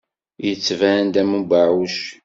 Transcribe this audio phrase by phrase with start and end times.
[0.45, 1.97] Yettban-d am ubeɛɛuc.